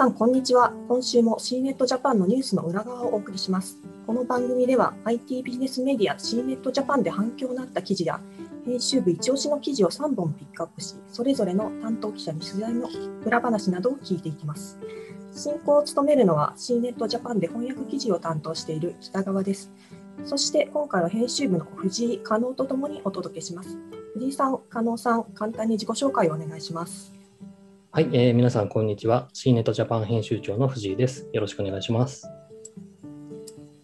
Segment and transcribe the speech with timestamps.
[0.00, 0.72] さん、こんにちは。
[0.88, 3.76] 今週も C ネットジャパンのニュースの裏側をお送りします。
[4.06, 8.18] この番組では IT ビジネスメディア C ネットジャパンで反響のあった記事や
[8.64, 12.88] 編集部一押しの記事を3本ピックアップし、それぞれの担当記者に取材の
[13.26, 14.78] 裏話などを聞いていきます。
[15.34, 19.70] 進行を務めるのは C ネットジャパンで翻訳記事を担当している北川です。
[20.24, 23.76] そして今回は編集部の藤井加納とともにお届けします。
[24.14, 27.19] 藤井さん、加納さん、簡単に自己紹介をお願いします。
[27.92, 29.28] はい、えー、皆さん、こんにちは。
[29.32, 31.28] C ネットジャパン編集長の藤井です。
[31.32, 32.30] よろしくお願いします。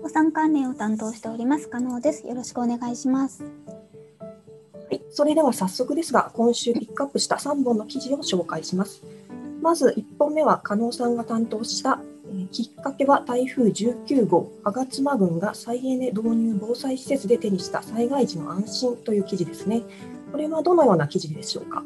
[0.00, 2.24] 予算関連を担当しております、加納です。
[2.24, 3.42] よろしくお願いします。
[3.42, 3.50] は
[4.92, 9.02] い、それでは早速ですが、今週ピックアップした3本の記事を紹介します。
[9.60, 19.82] まず1本目は、加納さんが担当した、えー、きっかけは台風19号、吾妻郡が再エネ導入防災施設で手にした災害時の安心という記事ですね。
[20.30, 21.82] これはどのような記事でしょうか？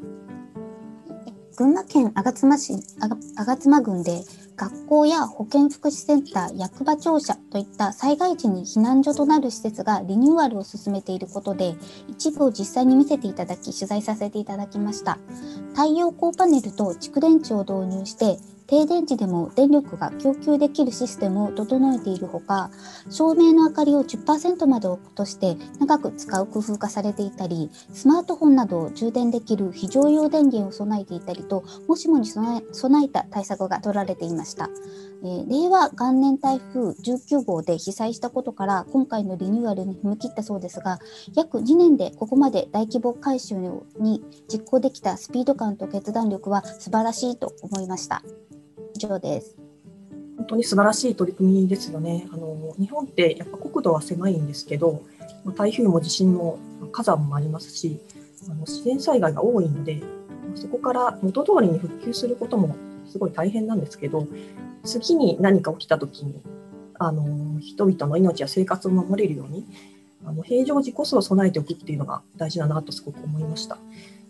[1.57, 4.23] 群馬県吾妻市吾妻郡で
[4.57, 11.75] 学校や保健福祉センター、役場庁舎といった災害時に避難所となる施設がリニューアルを進めていることで
[12.09, 15.19] 一部を実際に見せていただき取材させていただきました。
[15.75, 18.39] 太陽光パネルと蓄電池を導入して
[18.73, 22.71] 停電時でも電力が供給できるシステムを整えているほか
[23.11, 32.63] 照明の明かりを10%まで落として長く使う工夫がされていたりスマートフォンなどを充電できる非常用電源を備えていたりともしもに備
[33.05, 34.71] えた対策が取られていました。
[35.25, 40.99] えー、令和元年台風19号で被災したことから今回のリニューアルに踏み切ったそうですが
[41.37, 43.55] 約2年でここまで大規模改修
[44.01, 48.23] に実行できたスピード感と決断力は素晴らしいと思いました。
[49.03, 49.57] 以上です。
[50.37, 52.29] 本当に素晴らしい取り組みですよね。
[52.33, 55.03] あの日本ってやっぱ国土は狭いんですけど、
[55.57, 56.59] 台風も地震も
[56.93, 57.99] 火山もありますし、
[58.49, 60.01] あの自然災害が多いので、
[60.55, 64.29] そこから元通りに復旧することもすごい大変なんですけど、
[64.85, 66.41] 次に何か起きた時に
[66.95, 69.67] あの人々の命や生活を守れるように
[70.25, 73.79] あの平常時こそ備えておくっていうのが大事だなとすごく思いました。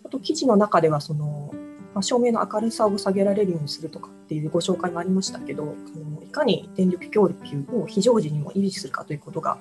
[0.05, 1.53] あと記事の中ではその
[1.95, 5.67] まあ、照明の明るさを下げられるようにするとかっていうご紹介もありましたけどあ
[5.99, 9.59] の、いかに電力供給を非常時にも維持するかということが、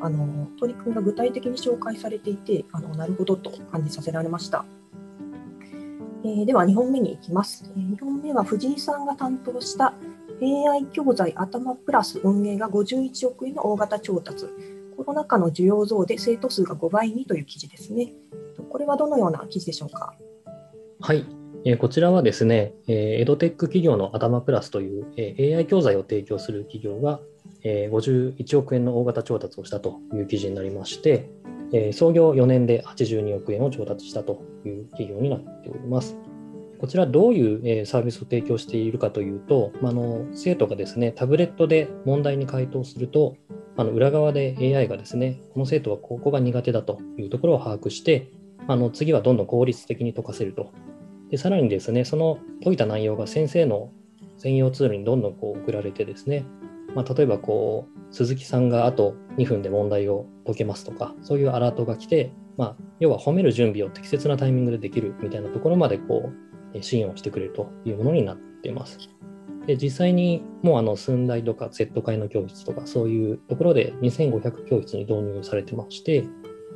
[0.00, 4.64] あの取り組みが具体的に紹介されていて、あのなるほどと感じさせられました。
[6.24, 7.64] えー、では2本目に行きます。
[7.76, 9.94] 2本目は藤井さんが担当した
[10.42, 14.46] AI 教材頭プラス運営が51億円の大型調達。
[14.96, 18.12] コロナ禍の需要増で生徒数が5倍にという記事ですね。
[18.70, 20.14] これはどのような記事でしょうか？
[21.00, 21.26] はい、
[21.68, 27.18] えこちらはですね、えエドテック企業のアダマプラスという、え AI 教材を提供する企業が、
[27.64, 31.28] え51億円の大型調達をしたという記事になりまして、
[31.72, 36.16] え創業4年で82億円を調達したという企業になっております。
[36.78, 43.34] こちらどういうサービスを提供しているかというと、あの生徒がですね、タブレットで問題に回答すると、
[43.76, 48.30] あの裏側で AI がですね、この生徒はここが苦手だというところを把握して、
[48.68, 50.72] あの次はどんどん効率的に解かせると
[51.30, 53.90] でさらにですね、その解いた内容が先生の
[54.38, 56.44] 専用ツールにどんどんこう送られてですね、
[56.94, 66.30] まあ、例えばこう、鈴木さんがあと2分で問題を解けますとか、そういうアラートが来て、まあ、要は褒める準備を適切なタイミングでできるみたいなところまでこ
[66.74, 68.98] う、支援をしてくれるというものになっています。
[69.66, 76.24] で実際にもうあの寸大とか Z 会の教室とかそういうところで2500教室に導入されてまして、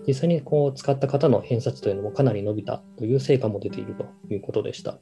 [0.06, 4.99] 実際にこう使った方の偏差値というのもかなり伸びたという成果も出ているということでした。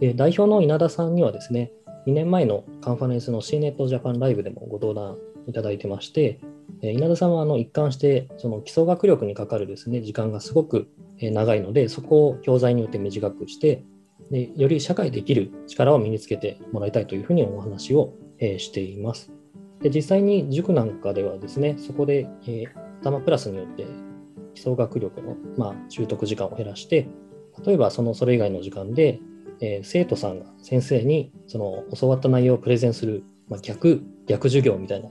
[0.00, 1.72] で代表の稲田さんにはですね、
[2.06, 5.16] 2年前のカンファレンスの C ネットジャパンライブでもご登壇
[5.46, 6.40] いただいてまして、
[6.82, 10.88] 稲田さんはあの一貫してその基礎学力にかかるですね時間がすごく
[11.20, 13.84] 長いので、そこを教材によって短くして、
[14.30, 19.32] でより社会できる力を身につけてもらいたいというふうにお話をしています。
[19.80, 22.66] で実際に塾なんかではですね、そこで、え
[23.00, 23.86] 頭プラスによって
[24.54, 27.08] 基礎学力の、まあ、習得時間を減らして、
[27.64, 29.20] 例えばそのそれ以外の時間で、
[29.60, 35.10] えー、生徒さんが先生にその教わった内容をプレゼンする、まあ、逆逆授業みたいな、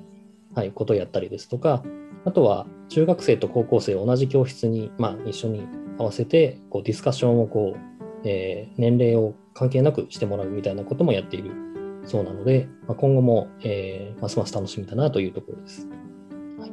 [0.53, 1.83] はい、ことをやったりですとか、
[2.25, 5.65] あとは中学生と高校生を同じ教室に、まあ、一緒に
[5.97, 11.51] 合わせてこうディスカッションをこう、えー、年齢を関係なくしてもらうみたいなこともやっている。
[12.07, 15.85] そうなので、まあ、今後も、えー、ますます楽しみだなというところです。
[16.57, 16.71] はい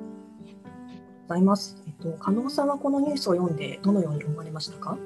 [1.28, 1.82] ございます。
[1.86, 4.96] えっと、加納さんはこのニュースを読んでどのように思われましたか？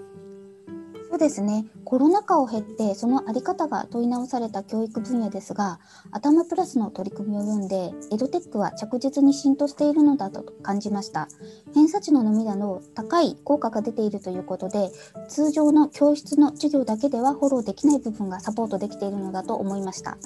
[1.18, 5.80] そうですねコロナ禍を経てその在り方が問い直された教育分野ですが
[6.12, 11.26] 頭プラスの取り組みを読んでエドテックは着実に浸透しているのだと感じました
[11.74, 14.92] 偏差値の涙の高い効果が出ているということで
[15.28, 20.18] 通常の教室の授業だけではフォローできない部分がサポートできているのだと思いました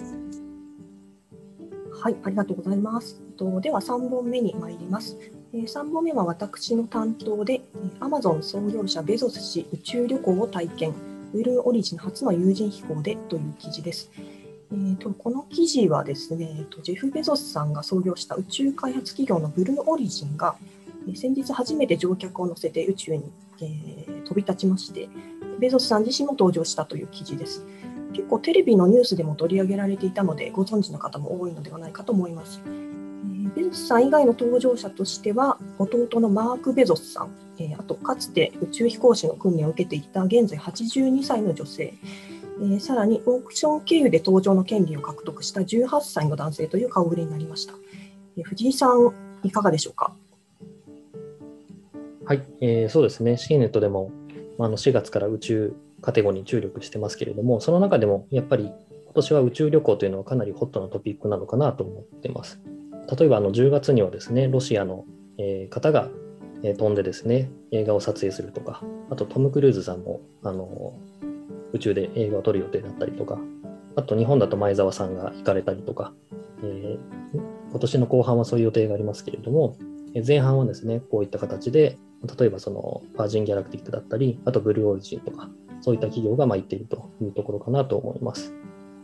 [2.02, 3.60] はい、ありがとうございますと。
[3.60, 5.16] では3本目に参ります。
[5.52, 7.60] 3本目は私の担当で、
[8.00, 10.94] Amazon 創業者ベゾス氏宇宙旅行を体験、
[11.30, 14.10] ブルーオリジン初の有人飛行でという記事です。
[14.16, 20.56] えーと、この記事はですね、ジェフ・ベゾスさんが創業した宇宙開発企業のブルーオリジンが、
[21.14, 25.10] 先日初めて乗客を乗せて宇宙に、えー、飛び立ちまして、
[25.60, 27.66] ベゾスさん自身も登場したという記事です。
[28.14, 32.62] 結構テレビのニュースでも取り上げられていたので、ご存知の方も多いのではないかと思います。
[33.50, 41.94] ベゾスさん以外の登場者としては、弟のマーク・ベゾスさん、えあとかつて宇宙飛行士の訓練を受けていた現在82歳の女性、
[42.74, 47.74] えさらにオークション経由で登場の権利を獲得した18歳の男性という顔ぶれになりました。
[48.36, 49.12] え藤井さん、
[49.42, 50.14] いかがでしょうか？
[52.24, 54.12] はい、えー、そうですね、シーネットでも
[54.58, 58.70] あの4月から宇宙カテゴリーに注力してますけれども、その中でもやっぱり
[59.04, 62.60] 今年は宇宙旅行というのはかなりホットなトピックなのかなと思ってます。
[63.10, 65.04] 例えばあの10月にはですね、ロシアの
[65.70, 66.10] 方が
[66.62, 70.94] 飛んでですね、映画を撮影するとか、あとトム・クルーズさんもあの
[71.72, 73.38] 宇宙で映画を撮る予定だったりとか、
[73.96, 76.12] あと日本だと前澤さんが行かれたりとか、
[76.62, 76.98] えー、
[77.70, 79.76] 今年の後半はそういう予定がありますけれども、
[80.26, 81.98] 前半はですね、こういった形で、
[82.38, 85.48] 例えばそのバージン・ギャラクティックだったり、あとブルーオリジンとか、
[85.80, 88.54] そういった企業がま行っているというところかなと思います。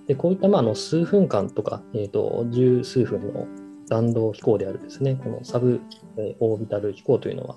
[0.06, 3.46] でこういったまあの数分間とか、えー、と十数分の
[3.88, 5.81] 弾道飛行であるですね、このサブ、
[6.17, 7.56] えオービタル飛行というのは、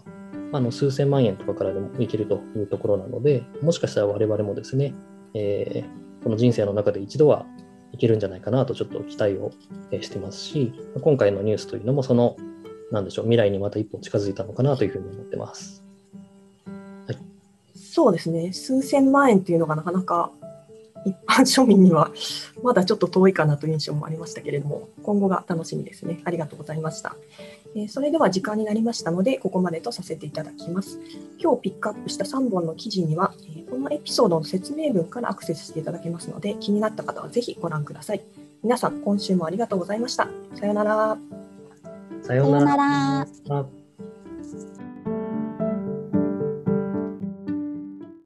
[0.54, 4.94] あの数千万円とかからでも行けるというところなので、もしかしたら我々もですね、
[5.33, 7.45] えー、この人生の中で一度は
[7.92, 9.51] 行けるんじゃないかなとちょっと期待を
[10.01, 12.36] してますし、今回のニュースというのもその、
[12.92, 15.83] なんでしょう、未来にまた一歩近づいたのかなというふうに思ってます。
[17.07, 17.18] はい、
[17.75, 20.31] そうですね、数千万円っていうのがなかなか
[21.06, 22.12] 一般庶民には
[22.63, 26.21] まだちょっと遠いかなという印象もありましたけれども、今後が楽しみですね。
[26.25, 27.15] ありがとうございました。
[27.75, 31.00] えそれでは時間になりましたので、ここまでとさせていただきます。
[31.39, 38.21] 今日ピックアップした3本の記事には、えこのエピソードの説明文からアクセスしていただけますので、気になった方はぜひご覧ください。
[38.63, 40.27] 皆さん、今週もありがとうございました。
[40.56, 41.18] さようなら。
[42.24, 43.81] さようなら。